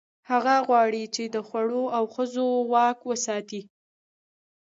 هغه 0.29 0.55
غواړي، 0.67 1.03
چې 1.15 1.23
د 1.35 1.37
خوړو 1.47 1.83
او 1.97 2.03
ښځو 2.15 2.47
واک 2.71 2.99
وساتي. 3.09 3.61